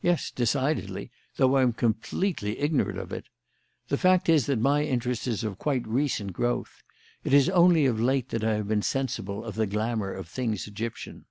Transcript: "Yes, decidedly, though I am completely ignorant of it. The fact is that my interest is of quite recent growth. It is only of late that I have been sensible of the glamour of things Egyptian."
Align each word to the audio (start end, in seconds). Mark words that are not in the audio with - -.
"Yes, 0.00 0.30
decidedly, 0.30 1.10
though 1.38 1.56
I 1.56 1.62
am 1.62 1.72
completely 1.72 2.60
ignorant 2.60 3.00
of 3.00 3.12
it. 3.12 3.26
The 3.88 3.98
fact 3.98 4.28
is 4.28 4.46
that 4.46 4.60
my 4.60 4.84
interest 4.84 5.26
is 5.26 5.42
of 5.42 5.58
quite 5.58 5.84
recent 5.88 6.32
growth. 6.32 6.84
It 7.24 7.34
is 7.34 7.48
only 7.48 7.84
of 7.86 7.98
late 8.00 8.28
that 8.28 8.44
I 8.44 8.54
have 8.54 8.68
been 8.68 8.82
sensible 8.82 9.44
of 9.44 9.56
the 9.56 9.66
glamour 9.66 10.12
of 10.12 10.28
things 10.28 10.68
Egyptian." 10.68 11.24